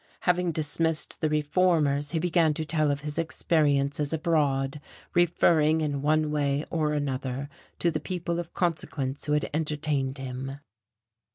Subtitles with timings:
[0.21, 4.81] Having dismissed the reformers, he began to tell of his experiences abroad,
[5.13, 10.57] referring in one way or another to the people of consequence who had entertained him.